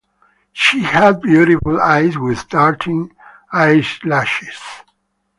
[0.51, 3.15] She had beautiful eyes with darting
[3.51, 4.59] eyelashes.